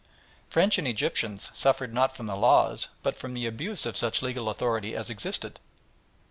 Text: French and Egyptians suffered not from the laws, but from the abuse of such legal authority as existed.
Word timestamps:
French 0.49 0.79
and 0.79 0.87
Egyptians 0.87 1.51
suffered 1.53 1.93
not 1.93 2.15
from 2.17 2.25
the 2.25 2.35
laws, 2.35 2.87
but 3.03 3.15
from 3.15 3.35
the 3.35 3.45
abuse 3.45 3.85
of 3.85 3.95
such 3.95 4.23
legal 4.23 4.49
authority 4.49 4.95
as 4.95 5.11
existed. 5.11 5.59